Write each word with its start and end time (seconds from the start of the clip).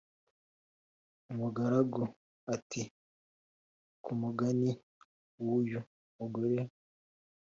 umugaragu 1.31 2.03
ati"kumugani 2.55 4.71
wuyu 5.45 5.79
mugore 6.17 6.59